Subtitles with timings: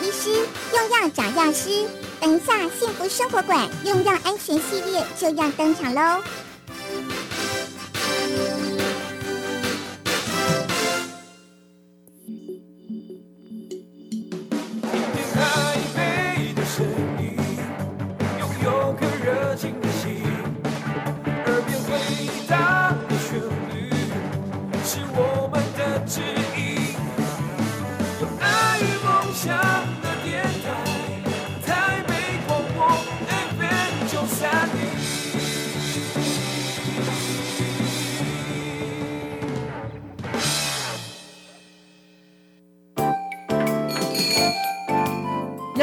[0.00, 0.30] 医师，
[0.72, 1.86] 用药找药师。
[2.20, 6.22] 等一下，幸福生活馆用药安全系列就要登场喽！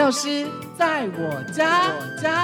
[0.10, 2.39] 老师在，我家。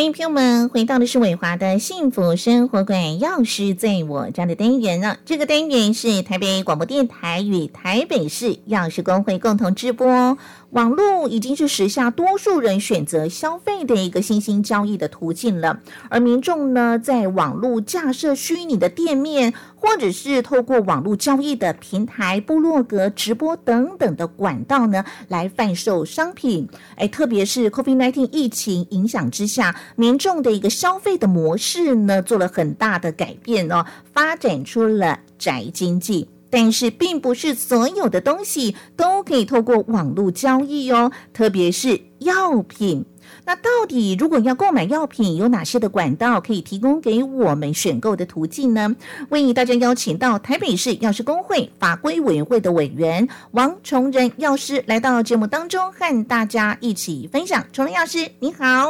[0.00, 5.18] 欢迎朋友们回到的是伟华的幸福生活馆，钥匙在我家的单元呢。
[5.26, 10.38] 这个单元是台北广播电台与台北市钥匙工会共同直播。
[10.70, 26.68] 网络已经是时下多数人选择消费的一个新兴交易的途径了，而民众呢，在网络架设虚拟的店面，或者是透过网络交易的平台、部落格、直播等等的管道呢，来贩售商品。
[26.94, 36.28] 哎，特别是 COVID-19 疫情影响之下，民众的一个消费的模式呢，做了很大的改变哦，发展出了宅经济。
[36.52, 43.04] 但是，并不是所有的东西都可以透过网络交易哦，特别是药品。
[43.44, 48.96] 那到底如果要购买药品，有哪些的管道可以提供给我们选购的途径呢？
[49.28, 57.64] 为大家邀请到台北市药师工会法规委员会的委员王崇仁药师来到节目当中，和大家一起分享。
[57.72, 58.88] 崇仁药师，你好，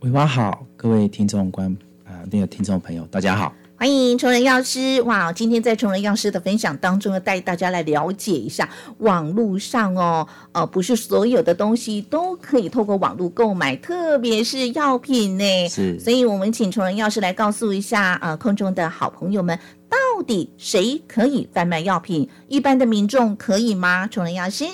[0.00, 3.52] 伟华好，各位听众观啊，那个听众朋友，大家好。
[3.76, 5.32] 欢迎崇仁药师哇！
[5.32, 8.68] 今天在崇仁药师的分享当中，要带大家来了解一下
[8.98, 15.68] 网络上哦，呃，不是所有的东西都可以透过网络购买，特别是药品呢。
[15.68, 19.58] 是，所以我们请崇仁药师来告诉一下呃，空中的好朋友们，
[19.88, 22.28] 到底谁可以贩卖药品？
[22.46, 24.06] 一般的民众可以吗？
[24.06, 24.64] 崇仁药师？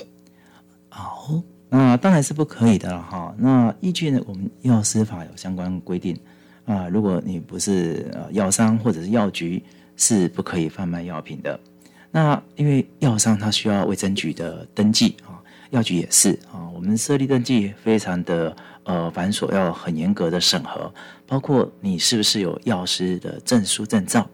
[0.90, 1.42] 好，
[1.76, 3.34] 那当然是不可以的了哈。
[3.36, 6.16] 那依据呢，我们药师法有相关规定。
[6.66, 9.60] 啊，如果你不是呃药商或者是药局，
[9.96, 11.58] 是不可以贩卖药品的。
[12.12, 20.94] 那因为药商他需要卫生局的登记啊，药局也是啊，我们设立登记非常的呃繁琐，要很严格的审核，
[21.26, 24.24] 包括你是不是有药师的证书证照。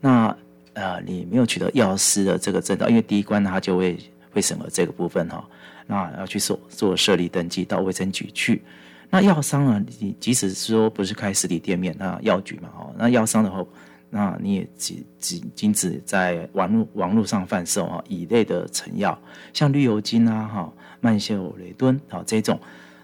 [0.00, 0.36] 那
[0.72, 3.96] 呃，你没有取得药师的这个证照，因为第一关他就会
[4.32, 5.48] 会审核这个部分哈，
[5.88, 8.62] 那要去做做设立登记到卫生局去。
[9.10, 9.82] 那药商呢？
[9.98, 13.64] 你即使说不是开实体店面，那药局嘛，哦，那药商的话，
[14.10, 19.18] 那你也仅仅仅止在网络网络上贩售啊，乙类的成药，
[19.54, 22.60] 像绿油精啊，哈，曼秀雷敦啊这种，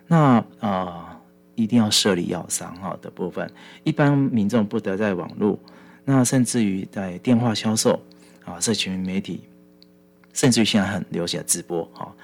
[0.07, 1.19] 那啊
[1.55, 3.51] 一定要设立药商哈的部分，
[3.83, 5.59] 一般民众不得在网络，
[6.05, 7.99] 那甚至于在电话销售
[8.45, 9.43] 啊，社群媒体，
[10.35, 12.15] 甚至于现在很流行的直播哈。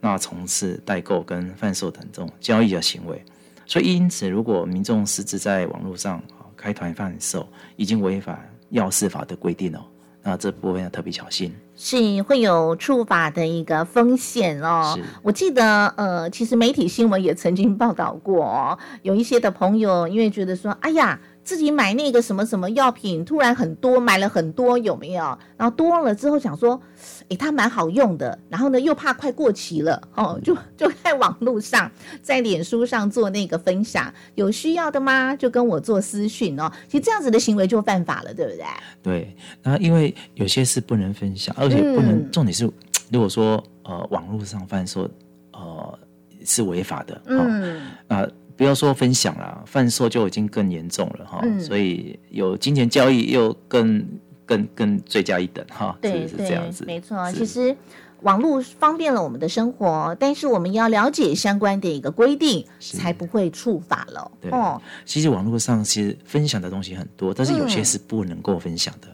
[0.00, 3.24] 那从事代购跟贩售等这种交易的行为，
[3.64, 9.80] 所以因此，如果民众私自在网络上啊开团贩售，已经违反药事法的规定哦，
[10.22, 14.98] 那这部分要特别小心，是会有触法的一个风险哦。
[15.22, 21.18] 我记得呃，其实媒体新闻也曾经报道过哦，有一些的朋友因为觉得说，哎呀。
[21.46, 25.22] 自己买那个什么什么药品，突然很多，买了很多，有没有？
[25.56, 26.78] 然后多了之后想说，
[27.28, 28.36] 诶，它蛮好用的。
[28.48, 31.88] 然后呢，又怕快过期了，哦，就 就在网络上，
[32.20, 35.36] 在脸书上做那个分享，有需要的吗？
[35.36, 36.68] 就跟我做私讯哦。
[36.88, 38.64] 其实这样子的行为就犯法了，对不对？
[39.00, 42.68] 对，那因为有些是不能分享，而且不能，重点是，
[43.12, 45.08] 如果说呃网络上贩售，
[45.52, 45.96] 呃
[46.44, 48.26] 是违法的，嗯啊。
[48.56, 54.04] 不要说分享了，贩售就已经更严重了哈，所以有金钱交易又更
[54.44, 57.30] 更更罪加一等哈，对，是这样子，没错。
[57.32, 57.76] 其实
[58.22, 64.30] 网络方便了我们的生活，但是我们要了解相关的一个规定，才不会触法了。
[64.50, 69.08] 哦，其实网络上其实分享的东西很多，但是有些是不能够分享的。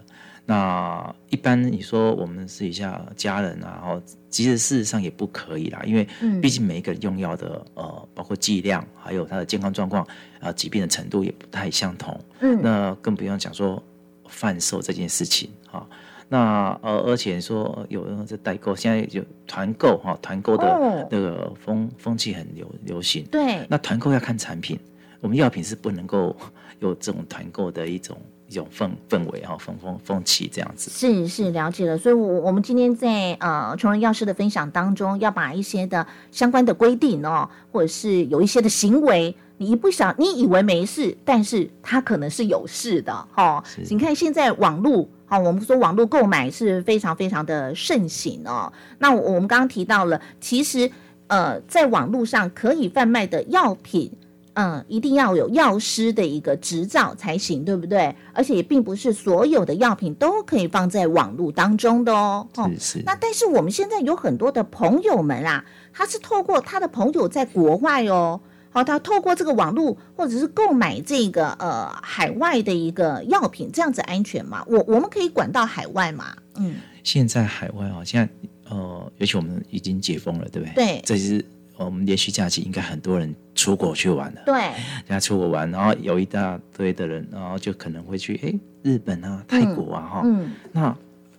[0.53, 6.07] 那一般你说我们试一下家人啊，然后其实事实上也不可以啦，因为
[6.43, 10.07] 毕竟每一个人用药的呃，包括剂量，还有他的健康状况
[10.41, 12.21] 啊，疾病的程度也不太相同。
[12.41, 13.83] 嗯，那更不用讲说
[14.29, 15.87] 贩售这件事情啊。
[16.29, 23.25] 那呃，而且说有人在代购，现在有团购哈，团购的那个风风气很流流行。
[23.31, 24.79] 对，那团购要看产品。
[25.21, 26.37] 我们药品是不能够
[26.81, 28.21] 有这种团购的一种
[28.53, 30.91] 一种氛氛围哈风风风气这样子。
[30.91, 45.09] 是是了解了，所以，我我们今天在呃穷人药师的分享当中，要把一些的相关的规定哦，或者是有一些的行为，你一不想，你以为没事，但是它可能是有事的哈、是你看现在网络。
[45.25, 48.71] 好，我们说网络购买是非常非常的盛行哦。
[48.99, 50.91] 那我我们刚刚提到了，其实
[51.29, 54.13] 呃，在网络上可以贩卖的药品，
[54.55, 58.15] 嗯，一定要有药师的一个执照才行，对不对？
[58.35, 62.47] 而且也并不是所有的药品都可以放在网络当中的哦。
[62.57, 68.41] 哦是是那但是我们现在有很多的朋友们啊，他是透过他的朋友在国外哦，
[68.71, 74.65] 好，他透过这个网络或者是购买这个呃海外的一个药品，这样子安全吗？
[74.67, 76.37] 我我们可以管到海外吗？
[76.57, 80.75] 嗯，现在海外啊，现在呃，尤其我们已经解封了，对不对？
[80.75, 81.43] 对这是呃
[81.84, 84.43] 我们连续假期，应该很多人出国去玩了。
[84.46, 90.96] 对，人家出国玩，然后有一大堆的人，然后就可能会去诶日本啊、泰国啊哈、嗯，那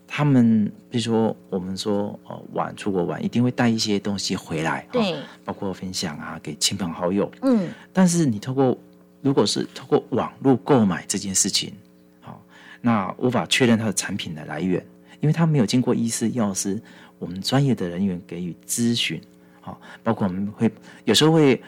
[0.07, 7.31] 他们比如说我们说哦玩出国玩，一定会带一些东西回来，对，包括分享啊给亲朋好友。
[7.41, 8.77] 嗯，但是你透过
[9.21, 11.73] 如果是透过网络购买这件事情，
[12.21, 12.39] 好、
[12.81, 14.85] 那无法确认它的产品的来源，
[15.19, 16.79] 因为它没有经过医师、药师
[17.17, 19.19] 我们专业的人员给予咨询，
[19.63, 20.71] 好、包括我们会
[21.06, 21.60] 有时候会，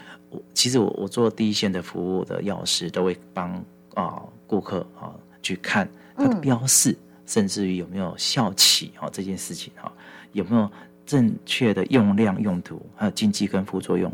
[0.53, 3.51] 其实我我做第一线的服务的药师都会帮
[3.93, 6.95] 啊、顾客啊、去看它的嗯标示，
[7.25, 9.91] 甚至于有没有效期哈、这件事情哈、
[10.33, 10.69] 有没有
[11.05, 14.11] 正确的用量、用途，还有禁忌跟副作用。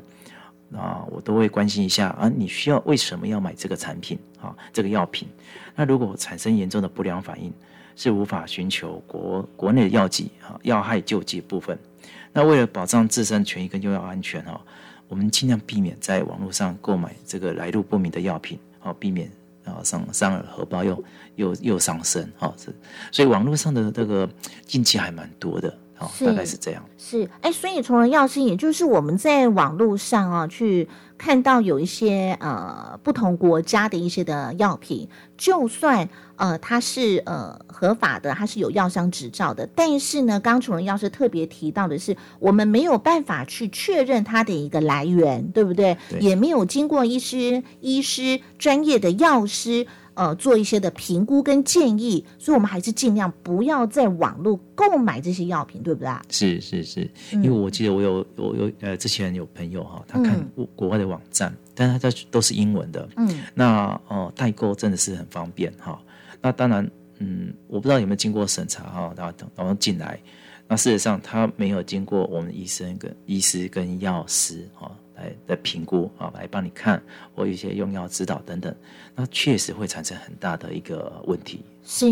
[0.74, 4.56] 啊，我都会关心一下啊，你需要为什么要买这个产品啊？
[4.72, 5.28] 这个药品，
[5.76, 7.52] 那如果产生严重的不良反应，
[7.98, 11.78] 是无法寻求国国内的药剂啊药害救济部分。
[12.34, 14.60] 那为了保障自身权益跟用药安全哈，
[15.08, 19.30] 我们尽量避免在网络上购买这个来路不明的药品，好避免
[19.66, 21.04] 啊伤伤了荷包又
[21.36, 22.54] 又又伤身哈。
[22.58, 22.74] 是，
[23.12, 24.30] 所以网络上的这个
[24.66, 26.84] 禁忌还蛮多的，好，是大概是这样。
[26.98, 35.08] 是，哎，所以从人药师，也就是我们在网络上啊，去看到有一些呃不同国家的一些的药品，
[35.38, 45.96] 就算呃它是呃合法的，它是有药商执照的，但是呢，刚刚从人药师特别提到的是，我们没有办法去确认它的一个来源，对不对？
[46.10, 49.86] 对也没有经过医师、医师专业的药师。
[50.14, 56.08] 呃，做一些的评估跟建议，所以我们还是尽量不要在网络购买这些药品，对不对？
[56.08, 56.22] 啊？
[56.30, 56.84] 是是。
[56.84, 60.50] 是，因为我记得我有我有呃，之前有朋友哈，他看嗯。
[60.56, 66.00] 国国外的网站，但是他都都是英文的，嗯，那呃代购真的是很方便哈。
[66.42, 70.20] 那当然，嗯，我不知道有没有经过审查哈，然后等然后进来，
[70.68, 74.92] 那事实上他没有经过我们医生跟医师跟药师哈
[75.22, 77.02] 来的评估啊，来帮你看
[77.36, 78.74] 或一些用药指导等等，
[79.16, 81.64] 那确实会产生很大的一个问题。
[81.84, 82.08] 是，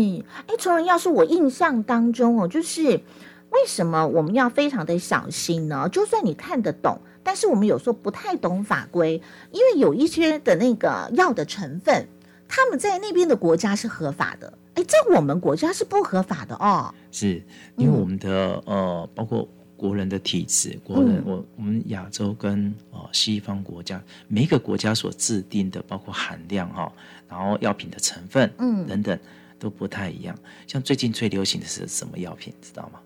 [0.46, 5.88] 哎，从人要是我印象当中哦，就是为什么我们要非常的小心呢？
[5.90, 9.20] 就算你看得懂，但是我们有时候不太懂法规，
[9.50, 12.06] 因为有一些的那个药的成分，
[12.48, 16.94] 他们在那边的国家是合法的，哎，在我们国家是不合法的哦。
[17.10, 17.42] 是
[17.76, 19.48] 因为嗯我们的、呃，包括
[19.80, 23.98] 国人的体质，国人、嗯我我们亚洲跟哦西方国家，
[24.28, 26.92] 每一个国家所制定的，包括含量哈、
[27.26, 29.18] 然后药品的成分，嗯等等
[29.58, 30.38] 都不太一样。
[30.66, 33.00] 像最近最流行的是什么药品，知道吗？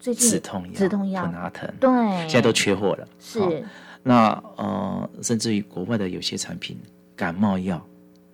[0.00, 1.90] 最近止痛药，止痛药普拿疼，对，
[2.20, 3.06] 现在都缺货了。
[3.20, 3.52] 是好
[4.02, 6.78] 那呃，甚至于国外的有些产品，
[7.14, 7.86] 感冒药，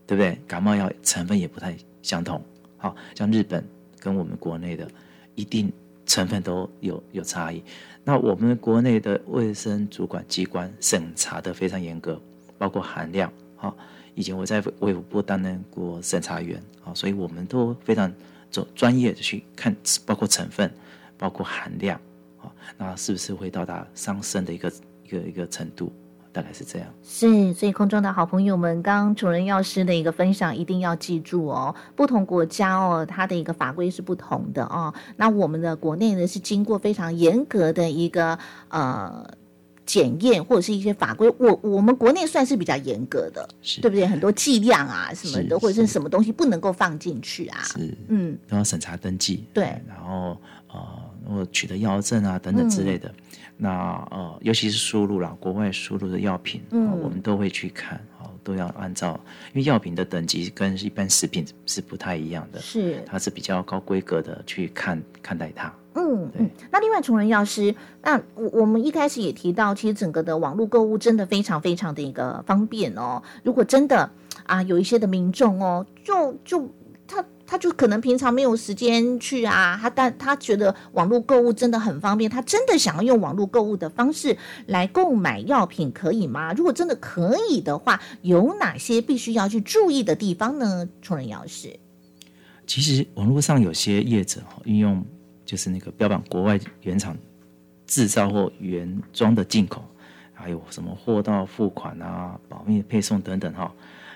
[0.06, 0.38] 对不对？
[0.46, 2.40] 感冒药成分也不太相同。
[2.76, 3.66] 好像日本
[3.98, 4.86] 跟我们国内的，
[5.34, 5.72] 一定
[6.06, 7.62] 成分都有有差异。
[8.04, 12.20] 那我们国内的卫生主管机关审查的非常严格，
[12.58, 13.32] 包括含量。
[13.56, 13.76] 好，
[14.14, 18.12] 以前我在卫福部担任过审查员，好，所以我们都非常
[18.50, 20.70] 专专业的去看，包括成分，
[21.16, 22.00] 包括含量。
[22.38, 24.72] 啊，那是不是会到达伤身的一个
[25.04, 25.90] 一个一个程度？
[26.34, 26.88] 大概是这样。
[27.02, 31.74] 是，所以空中的好朋友们，刚刚主任药师的一个分享一定要记住哦。
[31.94, 34.92] 不同国家哦，它的一个法规是不同的哦。
[35.16, 38.36] 那我们的国内呢，是经过非常严格的一个
[38.68, 39.24] 呃
[39.86, 44.04] 检验或者是一些法规，我我们国内算是比较严格的，是对不对？
[44.06, 47.62] 很多剂量啊什么的，或者是是什么东西不能够放进去啊。
[47.62, 50.36] 是，嗯，然后审查登记，对然后
[50.72, 50.80] 呃，
[51.28, 53.14] 如果取得药证啊等等之类的，
[53.56, 53.70] 那
[54.10, 59.18] 呃，尤其是输入啦，国外输入的药品，嗯呃我们都会去看，哦，都要按照，
[59.52, 65.72] 因为药品的等级跟一般食品是不太一样的，是，它是比较高规格的去看看待它。
[65.94, 66.50] 嗯对嗯。
[66.72, 73.22] 那另外，崇仁药师，那我我们一开始也提到，其实整个的网络购物真的非常非常的一个方便哦。
[73.44, 74.10] 如果真的
[74.46, 76.68] 啊，有一些的民众哦，就就
[77.46, 84.36] 他就可能平常没有时间去啊，他但他觉得网络购物真的很方便，他真的想要用网络购物的方式
[84.66, 86.52] 来购买药品，可以吗？
[86.54, 90.88] 如果真的可以的话，有哪些必须要去注意的地方呢？
[91.02, 91.78] 崇仁药师，
[92.66, 95.04] 其实网络上有些业者哈运用
[95.44, 97.16] 就是那个标榜国外原厂
[97.86, 99.84] 制造或原装的进口，
[100.32, 103.70] 还有什么货到付款啊、保密配送等等哈。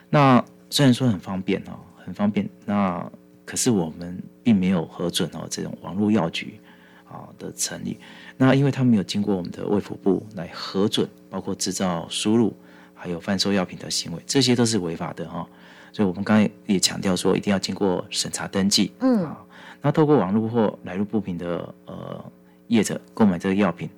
[0.09, 1.77] 那虽然说很方便哦，
[2.09, 3.07] 很方便，那
[3.45, 6.59] 可是我们并没有核准哦这种网络药局
[7.07, 7.99] 啊的成立。
[8.39, 12.57] 那因为他没有经过我们的卫福部来核准，包括制造、输入
[12.95, 15.47] 还有贩售药品的行为，这些都是违法的哈、
[15.93, 18.91] 所以我们刚才也强调说，一定要经过审查登记。
[19.01, 19.45] 嗯啊，
[19.83, 22.33] 那透过网络或来路不明的呃
[22.69, 23.91] 业者购买这个药品，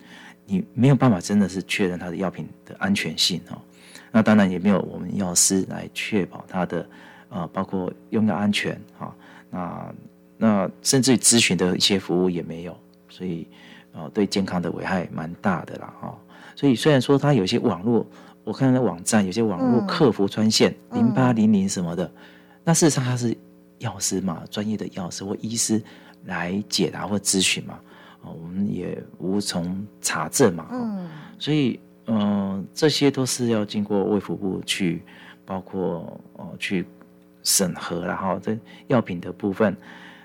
[0.47, 3.59] 你没有办法真的是确认它的药品的安全性哦。
[4.11, 6.85] 那当然也没有我们药师来确保它的
[7.31, 9.15] 呃包括用药安全啊、
[9.51, 9.95] 那
[10.37, 12.77] 那甚至于咨询的一些服务也没有，
[13.09, 13.47] 所以
[13.93, 16.19] 呃对健康的危害蛮大的啦哈、
[16.55, 18.07] 所以虽然说它有些网络，
[18.45, 19.87] 我看那网站有些网络嗯。
[19.87, 20.99] 客服专线嗯。
[20.99, 22.11] 零八零零什么的，
[22.65, 23.37] 那事实上它是
[23.79, 25.83] 药师嘛，专业的药师或医师
[26.25, 27.79] 来解答或咨询嘛，
[28.23, 31.09] 哦，我们也无从查证嘛，哦嗯。
[31.39, 35.03] 所以嗯、呃这些都是要经过卫福部去，
[35.45, 36.85] 包括呃去
[37.43, 39.77] 审核，然后这药品的部分，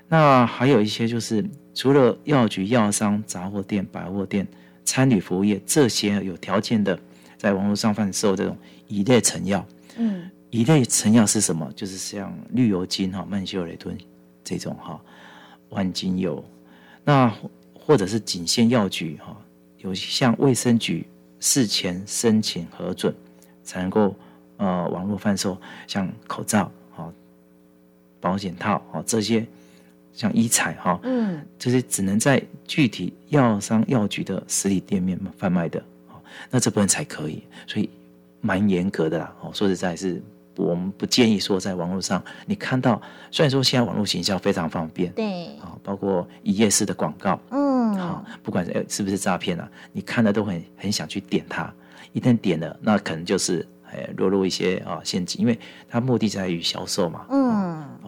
[0.08, 1.44] 那还有一些就是
[1.74, 4.46] 除了药局、药商、杂货店、百货店、
[4.84, 6.98] 餐旅服务业这些有条件的，
[7.36, 8.56] 在网络上贩售这种
[8.88, 9.66] 乙类成药。
[9.96, 11.70] 嗯乙类成药是什么？
[11.74, 13.98] 就是像绿油精哈、曼秀雷敦
[14.44, 14.98] 这种哈、
[15.70, 16.42] 万金油，
[17.04, 19.36] 那或或者是仅限药局哈、
[19.78, 21.06] 有向卫生局
[21.40, 23.14] 事前申请核准，
[23.62, 24.14] 才能够
[24.56, 25.56] 呃网络贩售，
[25.86, 26.85] 像口罩哈、
[28.20, 29.46] 保险套哈、这些，
[30.12, 36.14] 像医材哈、嗯这些只能在具体药商药局的实体店面贩卖的，哦，
[36.50, 37.88] 那这部分才可以，所以
[38.40, 39.34] 蛮严格的啦。
[39.40, 40.22] 哦，说实在是，
[40.56, 51.72] 我们不建议说在网络上你看到，虽然说现在网络行销非常方便，对，啊，包括一页式的广告，嗯好，不管是不是诈骗啊，你看了都很很想去点它，
[52.12, 55.58] 一旦点了，那可能就是哎落入一些啊陷阱，因为
[55.88, 57.26] 它目的在于销售嘛。
[57.30, 57.65] 嗯。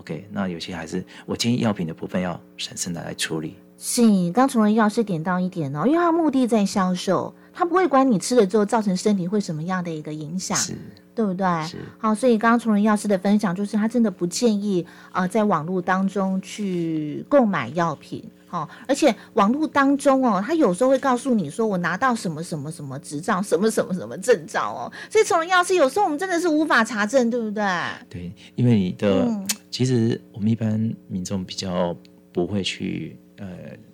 [0.08, 3.56] OK，那有些还是我建议药品的部分要审慎的来处理。
[3.76, 10.74] 是，刚从人药师点到一点哦，因为他目的在销售，他不会管你吃了之后造成身体会什么样的一个影响，是
[11.14, 11.46] 对不对？
[11.66, 11.76] 是。
[11.98, 18.24] 好，所以刚刚从人药师的分享就是，他真的不建议啊、呃在网络当中去购买药品。
[18.48, 24.92] 好、而且网络当中哦，他有时候会告诉你说，我拿到什么什么什么执照，什么什么什么证照哦。
[25.10, 27.62] 所以从人药师有时候我们真的是无法查证，对不对？
[28.08, 31.94] 对，因为你的、嗯其实我们一般民众比较
[32.32, 33.46] 不会去呃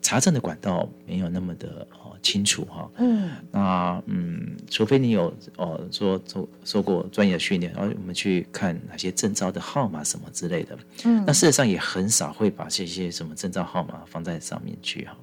[0.04, 10.78] 查证的管道没有那么的哦清楚哈、嗯那嗯，除非你有哦说受受过专业的训练，然后我们去看哪些证照的号码什么之类的。
[11.04, 15.16] 嗯那事实上也很少会把这些什么证照号码放在上面去哈。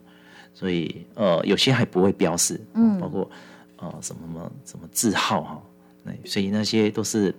[0.53, 3.29] 所以呃有些还不会标示，嗯包括
[3.77, 5.61] 呃什么什么什么字号哈，
[6.03, 7.33] 那所以那些都是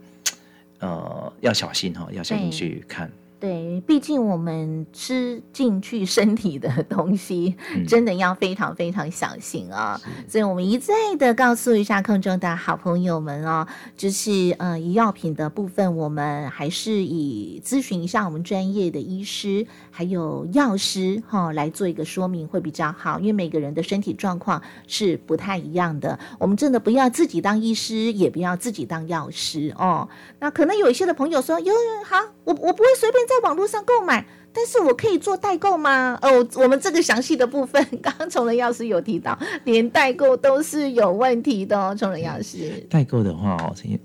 [0.79, 3.11] 呃要小心哈，要小心去看。
[3.43, 26.17] 对，毕竟我们吃进去身体的 东西，嗯真的要非常非常小心啊、所以我们一再的告诉一下空中的好朋友们哦，就是呃，医药品的部分，我们还是以咨询一下我们专业的医师还有药师哈、来做一个说明会比较好，因为每个人的身体状况是不太一样的。
[26.39, 30.09] 我们真的不要自己当医师，也不要自己当药师哦。
[30.39, 36.19] 那可能有一些的朋友说，哟好，我我不会随便在网络上购买，但是我可以做代购吗？
[36.23, 41.95] 哦，我们这个详细的部分， 刚刚崇仁药师有提到，连代购都是有问题的哦。
[41.99, 43.99] 崇仁药师，代购的话哦，这些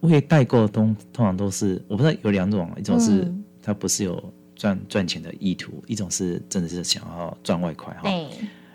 [0.00, 8.00] 为代购通通常都是我不知道有两种，一种是嗯它不是有赚赚钱的意图，一种是真的是想要赚外快哈。
[8.02, 8.26] 对，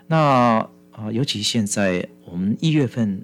[0.06, 3.22] 那啊、尤其现在我们一月份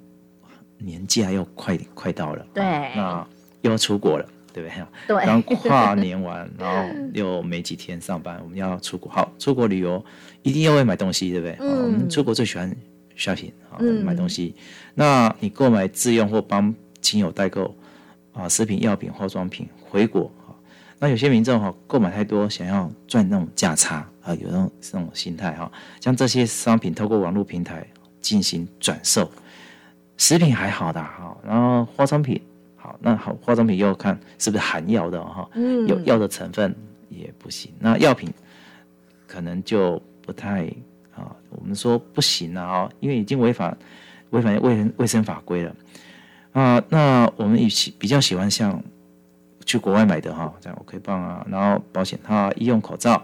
[0.77, 3.27] 年假要快快到了，对那
[3.61, 4.25] 又要出国了，
[4.55, 5.17] 对不对？
[5.17, 10.03] 对刚跨年完，然后又没几天上班，我们要出国，好，出国旅游
[10.43, 11.57] 一定要会买东西，对不对？
[11.59, 12.73] 嗯我们出国最喜欢
[13.17, 14.55] shopping 啊，嗯买东西。
[14.93, 17.75] 那你购买自用或帮亲友代购
[18.31, 20.55] 啊，食品、药品、化妆品、回国啊。
[20.99, 25.69] 那有些民众哈、购买太多，想要赚那种价差啊，有那种这种心态哈、
[25.99, 27.85] 将这些商品透过网络平台
[28.21, 29.29] 进行转售。
[30.17, 32.54] 食品还好的哈、然后化妆品好，
[33.05, 36.75] 那好化妆品又看是不是含药的哈、嗯有药的成分
[37.07, 37.71] 也不行。
[37.77, 38.33] 那药品
[39.27, 40.65] 可能就不太
[41.13, 43.77] 啊，我们说不行啊，哦因为已经违反
[44.31, 45.75] 违反卫卫生法规了
[46.53, 46.83] 啊。
[46.89, 48.83] 那我们与其比较喜欢像
[49.67, 53.23] 去国外买的哈，像 OK 棒啊，然后保险套、医用口罩、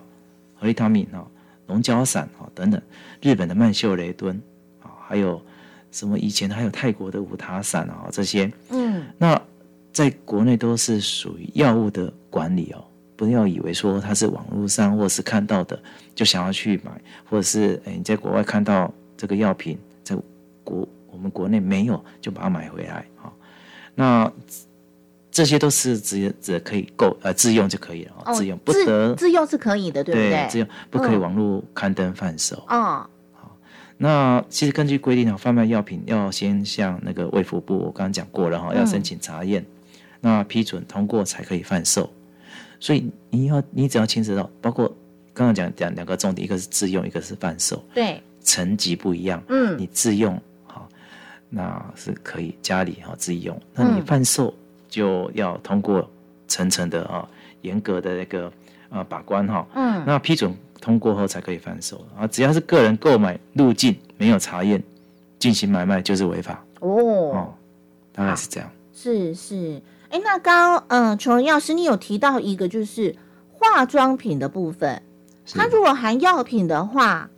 [0.54, 1.26] 合利他命啊、
[1.66, 2.80] 龙角散啊等等，
[3.20, 4.40] 日本的曼秀雷敦
[4.84, 5.44] 啊，还有
[5.90, 9.42] 什么以前还有泰国的五塔散啊这些，嗯那
[9.94, 12.84] 在国内都是属于药物的管理哦，
[13.16, 15.78] 不要以为说它是网络上或是看到的
[16.16, 16.92] 就想要去买，
[17.30, 20.16] 或者是诶你在国外看到这个药品在
[20.64, 23.32] 国我们国内没有就把它买回来啊、
[23.96, 24.32] 那
[25.30, 30.48] 这些都是只只可以购呃自用就可以了、哦，自用不得自用是可以的，对不对？
[30.50, 32.62] 自用不可以嗯网络刊登贩售。
[32.68, 33.06] 哦，
[33.98, 39.66] 那其实根据规定啊，贩卖药品要先向那个卫福部，我刚刚讲过了哈，嗯要申请查验，
[40.22, 42.10] 那批准通过才可以贩售。
[42.80, 44.88] 所以你要你只要牵涉到，包括
[45.34, 49.44] 刚刚讲讲两个重点，一个是自用，一个是贩售，对，层级不一样。
[49.50, 49.78] 嗯。
[49.78, 50.88] 你自用哈，
[51.50, 54.54] 那是可以家里哈自己用，那你嗯贩售
[54.90, 56.10] 就要通过
[56.48, 57.28] 层层的啊
[57.62, 58.52] 严格的那个
[58.90, 59.68] 啊把关哈。
[59.76, 60.04] 嗯。
[60.06, 62.04] 那批准通过后才可以贩售。
[62.18, 64.82] 啊，只要是个人购买路径没有查验
[65.38, 66.66] 进行买卖就是违法。
[66.80, 67.54] 哦，哦，
[68.12, 68.68] 大概是这样。
[68.92, 69.82] 是是，
[70.12, 73.16] 哎，那刚刚嗯，琼仁药师你有提到一个就是
[73.52, 75.02] 化妆品的部分，
[75.48, 77.30] 它如果含药品的话，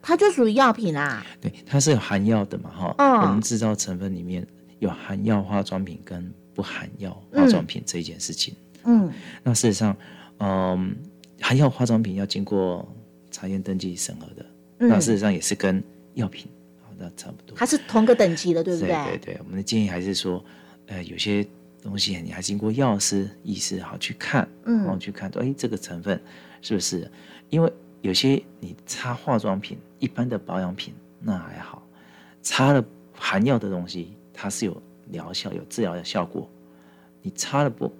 [0.00, 1.24] 它就属于药品啊。
[1.40, 2.94] 对，它是有含药的嘛哈。
[2.98, 4.46] 嗯我们制造成分里面
[4.78, 8.54] 有含药化妆品跟不含药嗯化妆品这一件事情。
[8.84, 9.12] 嗯
[9.42, 9.94] 那事实上，
[10.38, 10.96] 嗯，
[11.40, 12.88] 含药化妆品要经过
[13.30, 14.46] 查验登记审核的，
[14.78, 15.82] 嗯那事实上也是跟
[16.14, 16.46] 药品
[16.82, 17.54] 好那差不多。
[17.54, 20.42] 它是同个等级的，对不对对对，我们的建议还是说，
[20.86, 21.46] 呃，有些
[21.88, 26.20] 东西你还经过药师、医师好去看，嗯然后去看说，哎，这个成分
[26.60, 27.10] 是不是？
[27.48, 27.72] 因为
[28.02, 31.82] 有些你擦化妆品，一般的保养品那还好，
[32.42, 36.48] 擦了含药的东西，它是有疗效、有治疗的效果。
[37.22, 37.90] 你擦了不，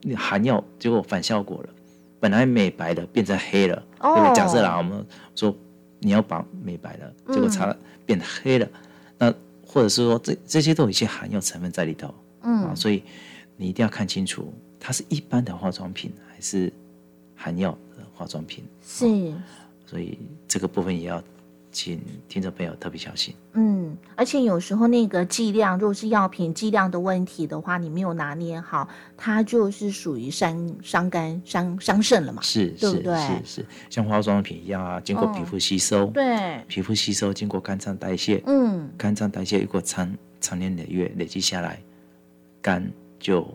[0.00, 1.68] 你含药结果反效果了，
[2.18, 4.34] 本来美白的变成黑了，哦对？
[4.34, 5.04] 假设啦，我们
[5.36, 5.54] 说
[6.00, 7.76] 你要把美白的，结果擦了
[8.06, 8.68] 变黑了，
[9.18, 9.32] 那
[9.66, 12.08] 或者是说这这些都有一些含药成分在里头，
[12.40, 13.02] 啊，嗯所以
[13.56, 16.72] 你一定要看清楚，它是一般的化妆品还是
[17.34, 19.32] 含药的化妆品，是。
[19.86, 21.22] 所以这个部分也要
[21.70, 23.34] 请听众朋友特别小心。
[23.52, 32.40] 嗯，而且有时候那个剂量，如果是药品剂量的问题的话，你没有拿捏好，它就是属于伤伤肝、伤伤肾了嘛。
[32.42, 41.80] 是是对不对是是，像化妆品一样啊，经过嗯皮肤吸收，对，皮肤吸收经过肝脏代谢，嗯，肝脏代谢如果长长年累月累积下来，
[42.62, 42.90] 肝
[43.24, 43.48] 就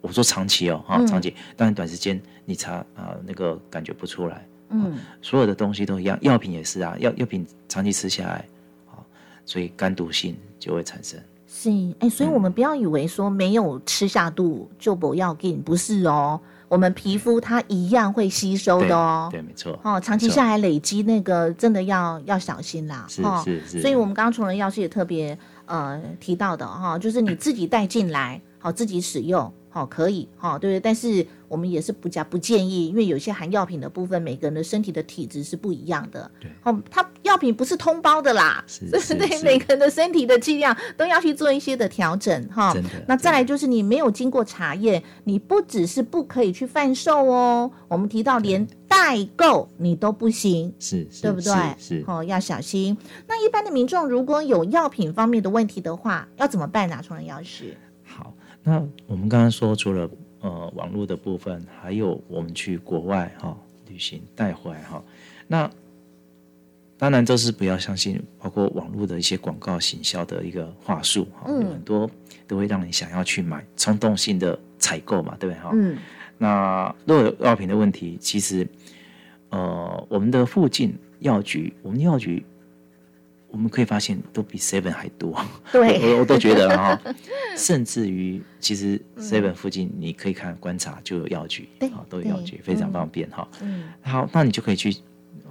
[0.00, 8.44] 我说长期哦哈、嗯长期，当然短时间你查啊、那个感觉不出来，嗯，所有的东西都一样，药品也是啊，药药品长期吃下来，
[8.90, 8.98] 啊，
[9.46, 11.16] 所以肝毒性就会产生。
[11.46, 19.28] 是，哎，所以我们不要以为说没有吃下肚就不要进，不是哦，我们皮肤它一样会吸收的哦。
[19.30, 19.78] 对，没错。
[19.84, 23.06] 哦，长期下来累积那个真的要要小心啦。
[23.08, 30.80] 是哦是是所以我们刚刚从人药师也特别呃提到的哈、就是你自己带进来，好、自己使用，好、可以，好、对不对？
[30.80, 36.30] 但是我们也是不加不建议，因为有些含药品的部分，每个人的身体的体质是不一样的。
[36.40, 42.74] 对哦，它药品不是通包的啦，是对每个人的身体的剂量都要去做一些的调整哈。
[43.06, 50.72] 那再来就是你没有经过查验，你不只是不可以去贩售哦，我们提到连代购你都不行。
[50.80, 51.52] 是是对不对？
[51.78, 52.96] 是是哦，要小心。
[53.28, 58.32] 那一般的民众如果有药品方面的问题的话，要怎么办呢、冲人药师，好。
[58.64, 63.56] 那我们刚刚说，除了呃网络的部分，还有我们去国外哈、
[63.88, 65.04] 旅行带回来哈、
[65.46, 65.70] 那
[66.96, 71.62] 当然这是不要相信，包括网络的一些广告行销的一个话术哈、嗯。
[71.62, 72.10] 有很多
[72.46, 75.70] 都会让你想要去买，冲动性的采购嘛，对不对哈？
[75.74, 75.98] 嗯。
[76.38, 78.66] 那如果有药品的问题，其实
[79.50, 82.44] 呃，我们的附近药局，我们药局，
[83.54, 85.40] 我们可以发现都比 Seven 还多。
[85.70, 87.00] 对 我我都觉得哈，
[87.56, 93.46] 甚至于其实 Seven 附近你可以看观察就有药局，对啊，都有药局，非常方便哈。
[93.62, 94.96] 嗯好，那你就可以去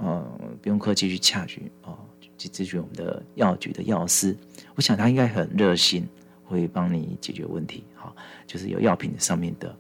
[0.01, 0.21] 呃，
[0.61, 1.97] 不用客气去洽局哦，
[2.37, 4.35] 去咨询我们的药局的药师，
[4.75, 6.05] 我想他应该很热心，
[6.43, 7.85] 会帮你解决问题。
[7.95, 8.13] 哈，
[8.45, 9.73] 就是有药品上面的，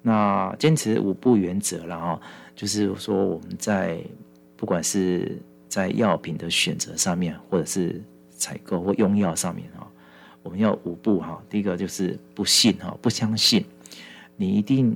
[0.00, 2.20] 那坚持五不原则了哈，
[2.56, 4.02] 就是说我们在
[4.56, 5.38] 不管是
[5.70, 8.02] 在药品的选择上面，或者是
[8.36, 9.88] 采购或用药上面啊，
[10.42, 11.42] 我们要五步哈。
[11.48, 13.64] 第一个就是不信哈，不相信，
[14.36, 14.94] 你一定。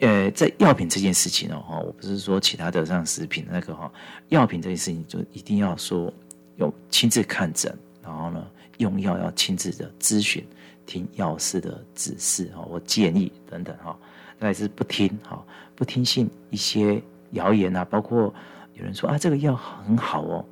[0.00, 3.92] 呃，在药品这件事情哦，哈，我不是说其他的像食品那个哈，
[4.30, 6.12] 药品这件事情就一定要说
[6.56, 8.44] 有亲自看诊，然后呢，
[8.78, 10.44] 用药要亲自的咨询，
[10.86, 13.96] 听药师的指示哈或建议等等哈，
[14.40, 15.40] 再是不听哈，
[15.76, 17.00] 不听信一些
[17.30, 18.34] 谣言啊，包括
[18.74, 20.44] 有人说啊这个药很好哦，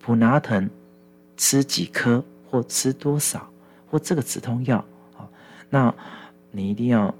[0.00, 0.68] 普拿疼
[1.36, 3.48] 吃几颗或吃多少，
[3.90, 4.84] 或这个止痛药
[5.16, 5.28] 啊，
[5.68, 5.94] 那
[6.50, 7.14] 你一定要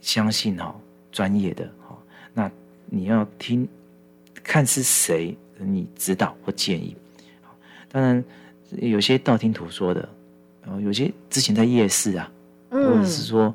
[0.00, 0.74] 相信哈。
[1.12, 1.94] 专业的哈，
[2.32, 2.50] 那
[2.86, 3.68] 你要听，
[4.42, 6.96] 看是谁你指导或建议。
[7.90, 8.24] 当然
[8.70, 10.08] 有些道听途说的，
[10.62, 12.32] 然后有些之前在夜市啊，
[12.70, 13.54] 或者是说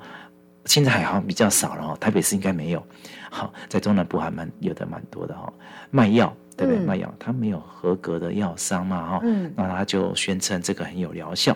[0.67, 2.83] 现在好像比较少了哈，台北市应该没有。
[3.31, 5.51] 好，在中南部还蛮有的蛮多的哈，
[5.89, 6.85] 卖药对不对？
[6.85, 9.21] 卖药他没有合格的药商嘛哈，
[9.55, 11.55] 那他就宣称这个很有疗效，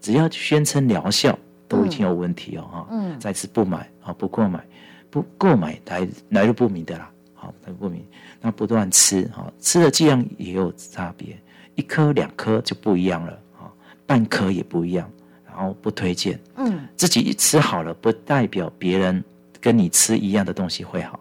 [0.00, 2.86] 只要宣称疗效都已经有问题哦哈。
[2.90, 4.64] 嗯，再次不买啊，不购买。
[5.10, 8.02] 不购买来来路不明的啦，好来路不明，
[8.40, 11.38] 那不断吃，哈，吃的剂量也有差别，
[11.74, 13.68] 一颗两颗就不一样了，啊，
[14.06, 15.06] 半颗也不一样，
[15.54, 19.22] 然后不推荐，嗯，自己吃好了不代表别人
[19.60, 21.20] 跟你吃一样的东西会好，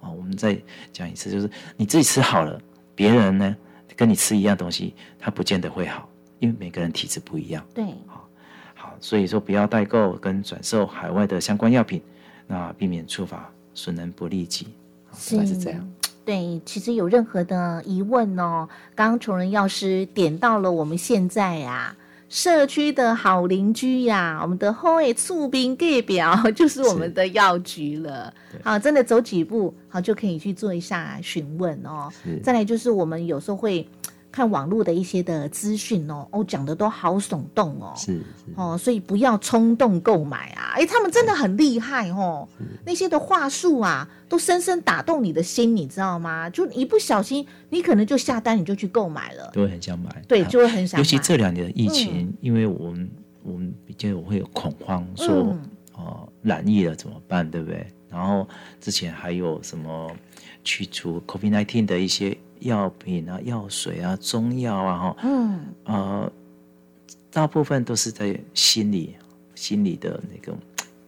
[0.00, 0.60] 啊，我们再
[0.92, 2.60] 讲一次，就是你自己吃好了，
[2.94, 3.56] 别人呢
[3.96, 6.08] 跟你吃一样东西，他不见得会好，
[6.40, 8.28] 因为每个人体质不一样，对，好，
[8.74, 12.02] 好，所以说不要代购跟转售海外的相关药品。
[12.48, 14.66] 那避免触发损人不利己，
[15.16, 15.88] 是是这样。
[16.22, 21.96] 对，其实有任何的疑问哦，刚刚崇仁药师点到了我们现在呀
[22.32, 28.32] 社区的好邻居呀，我们的后卫促兵代表就是我们的药局了。
[28.64, 32.10] 好，真的走几步好就可以去做一下询问哦。
[32.42, 33.86] 再来就是我们有时候会。
[34.32, 38.20] 看网络的一些的资讯哦，哦讲的都好耸动哦，是
[38.56, 40.72] 哦，所以不要冲动购买啊！
[40.74, 42.48] 哎，他们真的很厉害哦，
[42.86, 46.48] 那些的话术啊，都深深打动你的心，你知道吗？
[46.48, 50.98] 就一不小心，你可能就下单，你就去购买了，都会很想买，对，就会很想。
[50.98, 53.10] 尤其这两年的疫情，因为我们
[53.42, 55.54] 我们比较会有恐慌，说
[55.94, 57.86] 哦染疫了怎么办，对不对？
[58.08, 58.48] 然后
[58.80, 60.10] 之前还有什么
[60.64, 62.36] 去除 COVID-19 的一些。
[62.62, 66.32] 药品啊，药水啊，中药啊，哈，嗯，呃，
[67.30, 69.14] 大部分都是在心理、
[69.54, 70.56] 心理的那个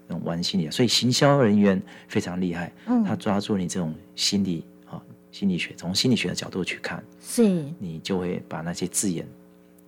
[0.06, 7.42] 那种玩心理，所以行销人员非常厉害，嗯，他抓住你这种心理啊，心理学，从心理学的角度去看，是，
[7.78, 9.26] 你就会把那些字眼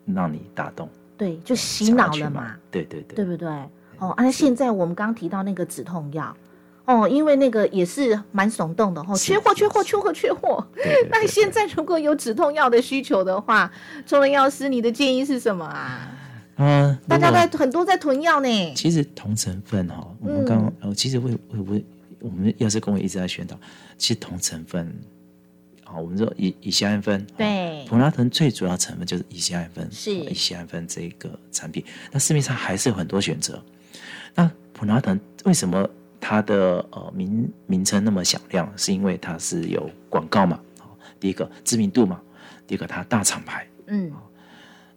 [0.05, 3.48] 让你打动，对，就洗脑了嘛，对对对，对不对？
[3.98, 6.37] 哦，那现在我们刚刚提到那个止痛药。
[6.87, 10.64] 哦，因为那个也是蛮耸动的哦，缺货，缺货，缺货，缺货。
[11.11, 13.70] 那现在如果有止痛药的需求的话，
[14.07, 16.09] 中人药师，你的建议是什么啊？
[16.59, 18.75] 嗯，大家在很多在囤药呢。
[18.75, 21.85] 其实同成分哈，我们刚刚呃，其实会会会，
[22.20, 23.59] 我们药师工会一直在宣导，
[23.99, 24.96] 其实同成分，
[25.83, 33.61] 好，我们说乙乙酰氨酚，对，普拉腾最主要成分就是乙酰氨酚，是乙酰氨酚这个产品，那市面上还是有很多选择。
[34.37, 35.85] 那普拉腾为什么？
[36.20, 40.59] 它的呃名名称那么响亮，是因为它是有广告嘛？
[41.20, 42.20] 第一个知名度嘛，
[42.66, 43.66] 第二个它大厂牌。
[43.87, 44.12] 嗯，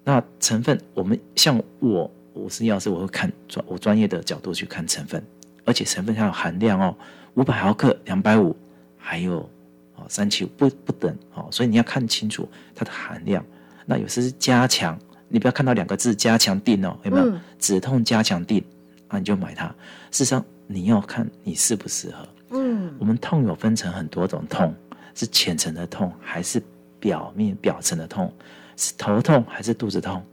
[0.03, 5.23] 那成分我们像我我是药师，我会看专我专业的角度去看成分，
[5.63, 6.95] 而且成分它有含量哦，
[7.35, 8.55] 五百毫克、两百五，
[8.97, 9.49] 还有
[9.95, 13.45] 哦三七五不不等哦，所以你要看清楚它的含量。
[13.85, 18.63] 那有时是加强，你不要看到两个字加强定哦，有没有止痛加强定？
[19.09, 19.67] 那你就买它。
[20.11, 20.43] 事实上。
[20.71, 22.27] 你要看你适不适合。
[22.51, 24.71] 嗯，我们痛有分成很多种痛，
[25.15, 26.61] 是浅层的痛，还是
[26.99, 28.31] 表面表层的痛？
[28.77, 30.23] 是头痛还是肚子痛，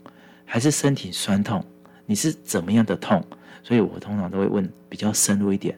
[0.45, 1.65] 还是身体酸痛？
[2.05, 3.23] 你是怎么样的痛？
[3.63, 5.75] 所以我通常都会问比较深入一点。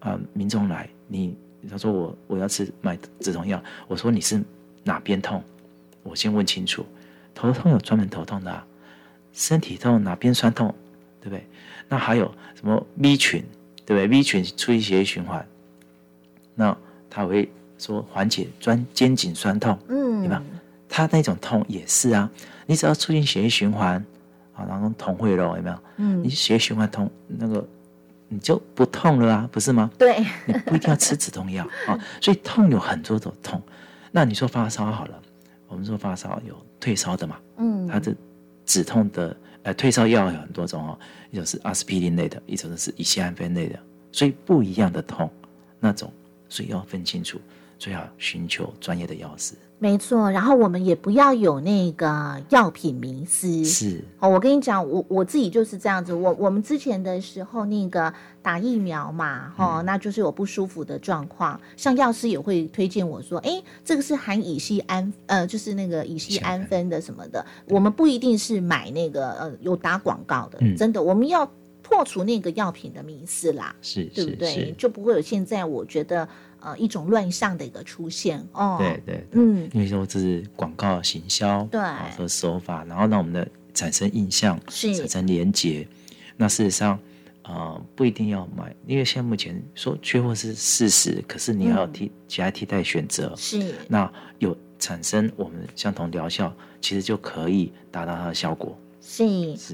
[0.00, 1.34] 啊，民众来，你
[1.70, 4.42] 他说我我要吃买止痛药，我说你是
[4.84, 5.42] 哪边痛？
[6.02, 6.84] 我先问清楚。
[7.34, 8.66] 头痛有专门头痛的，啊
[9.32, 10.74] 身体痛哪边酸痛，
[11.18, 11.46] 对不对？
[11.88, 13.42] 那还有什么 B 群？
[13.84, 15.46] 对不对？V 群促进血液循环，
[16.54, 16.76] 那
[17.10, 20.42] 它会说缓解专肩颈酸痛，嗯，对吧？
[20.88, 22.30] 它那种痛也是啊，
[22.66, 23.94] 你只要促进血液循环
[24.54, 25.78] 啊，然后痛会了，有没有？
[25.96, 27.66] 嗯，你血液循环通，那个
[28.28, 29.90] 你就不痛了啊，不是吗？
[29.98, 31.98] 对，你不一定要吃止痛药 啊。
[32.20, 33.60] 所以痛有很多种痛，
[34.10, 35.20] 那你说发烧好了，
[35.68, 38.14] 我们说发烧有退烧的嘛，嗯，它的
[38.66, 40.98] 止痛的呃退烧药有很多种哦，
[41.30, 43.78] 一种是阿司匹林类的，一种是乙酰氨酚类的，
[44.10, 45.30] 所以不一样的痛
[45.78, 46.12] 那种，
[46.48, 47.40] 所以要分清楚，
[47.82, 49.54] 最好寻求专业的药师。
[49.80, 53.64] 没错，然后我们也不要有那个药品迷思。
[53.64, 56.14] 是，哦，我跟你讲，我我自己就是这样子。
[56.14, 67.44] 我我们之前的时候，那个打疫苗嘛，哈、嗯那就是有不舒服的状况，像药师也会推荐我说，哎，这个是含乙酰氨，呃，就是那个乙酰氨酚的什么的。
[67.68, 71.44] 我们不一定是买那个呃有打广告的，嗯真的，我们要
[71.82, 73.74] 破除那个药品的迷思啦。
[73.82, 74.72] 是，对不对？
[74.78, 76.28] 就不会有现在我觉得
[76.62, 78.76] 呃一种乱象的一个出现哦。
[78.78, 85.86] 对，对对，嗯，因为说这是广告行销对啊和手法，然后让我们的产生印象，是产生连结。
[86.36, 86.98] 那事实上，
[87.42, 93.34] 呃，不一定要买，因为现在目前说缺货是事实，可是你要有嗯替其他替代选择。
[93.36, 98.76] 是那有产生我们相同疗效，其实就可以达到它的效果。
[99.02, 99.24] 是。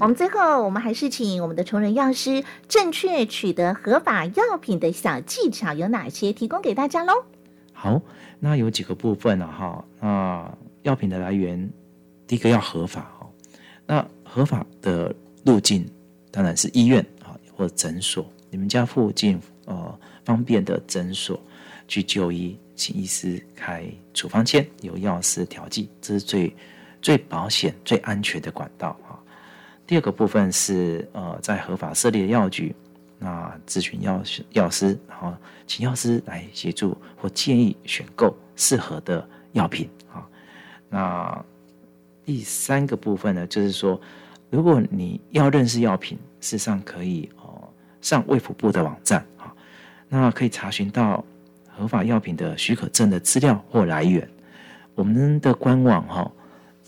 [0.01, 7.13] 我们最后我们还是请我们的崇仁药师正确取得合法药品的小技巧有哪些，提供给大家喽？
[7.71, 8.01] 好，
[8.39, 9.85] 那有几个部分了、哈。
[10.01, 11.69] 那药品的来源，
[12.27, 13.29] 第一个要合法哈。
[13.85, 15.15] 那合法的
[15.45, 15.87] 路径
[16.31, 21.39] 当然是医院啊，或者诊所，你们家附近呃方便的诊所
[21.87, 26.53] 去就医，请医师开处方签，由药师调剂，这是最
[27.01, 29.19] 最保险、最安全的管道啊。
[29.85, 32.75] 第二个部分是呃，在合法设立的药局，
[33.17, 35.33] 那咨询药师药师，然后
[35.65, 40.27] 请药师来协助或建议选购适合的药品啊。
[40.89, 41.45] 那
[42.23, 43.99] 第三个部分呢，就是说，
[44.51, 47.67] 如果你要认识药品，事实上可以哦
[47.99, 49.51] 上卫福部的网站啊，
[50.07, 51.25] 那可以查询到
[51.67, 54.29] 合法药品的许可证的资料或来源。
[54.93, 56.31] 我们的官网哈、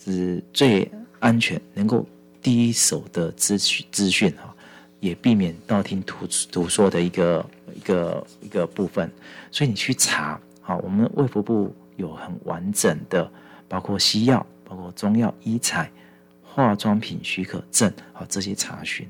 [0.04, 2.06] 是最安全，能够
[2.42, 4.54] 第一手的资讯资讯哈，
[5.00, 9.12] 也避免道听途途说的一个一个一个部分。
[9.52, 13.30] 所以你去查，好，我们卫福部有很完整的，
[13.68, 15.92] 包括西药、包括中药、医材、
[16.42, 19.08] 化妆品许可证，好这些查询。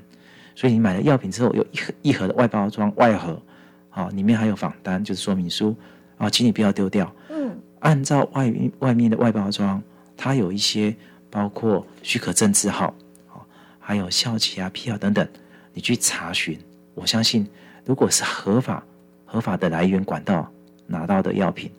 [0.54, 3.40] 所以你买了药品之后，有一盒一盒的外包装外盒，
[3.88, 5.74] 好，里面还有访单，就是说明书，
[6.18, 7.10] 啊，请你不要丢掉。
[7.30, 9.82] 嗯，按照外外面的外包装，
[10.16, 10.94] 它有一些
[11.30, 12.94] 包括许可证字号，
[13.26, 13.46] 好，
[13.78, 15.26] 还有效期啊、批号等等，
[15.72, 16.58] 你去查询。
[16.94, 17.46] 我相信，
[17.84, 18.84] 如果是合法、
[19.24, 20.50] 合法的来源管道
[20.86, 21.70] 拿到的药品，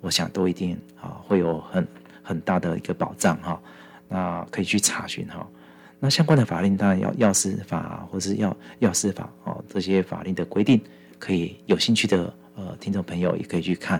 [0.00, 1.86] 我想都一定啊会有很
[2.22, 3.60] 很大的一个保障哈。
[4.08, 5.46] 那可以去查询哈。
[5.98, 10.80] 那相关的法令当然要药师法啊，或是药药师法哦，这些法令的规定，
[11.18, 13.98] 可以有兴趣的呃听众朋友也可以去看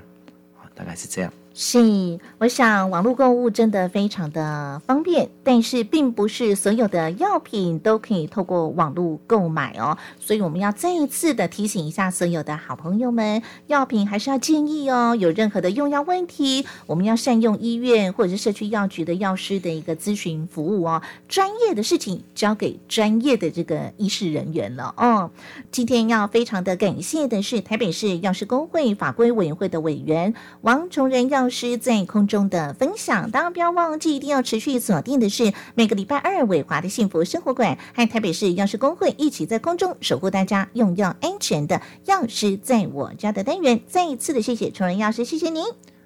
[0.57, 1.33] 啊，大概是这样。
[1.53, 25.31] 是，我想网络购物真的非常的方便，但是并不是所有的药品都可以透过网络购买哦，所以我们要再一次的提醒一下所有的好朋友们，药品还是要建议哦，有任何的用药问题，我们要善用医院或者是社区药局的药师的一个咨询服务哦，专业的事情交给专业的这个医师人员了哦。
[25.73, 33.31] 今天要非常的感谢的是台北市药师工会法规委员会的委员王崇仁药药师在空中的分享。
[33.31, 43.81] 当然不要忘记，一定要持续锁定的是每个礼拜二伟华的幸福生活馆和台北市药师工会一起在空中守护大家用药安全的药师在我家的单元。
[43.87, 45.65] 再一次的谢谢崇仁药师，谢谢您。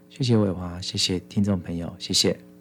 [0.09, 2.54] 谢谢伟华，谢谢听众朋友，谢谢。